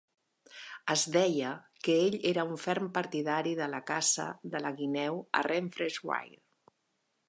Es 0.93 1.03
deia 1.15 1.51
que 1.87 1.97
ell 2.07 2.17
era 2.31 2.47
un 2.55 2.59
ferm 2.63 2.91
partidari 2.97 3.55
de 3.63 3.71
la 3.77 3.85
caça 3.93 4.29
de 4.57 4.67
la 4.67 4.77
guineu 4.83 5.25
a 5.43 5.49
Renfrewshire. 5.53 6.45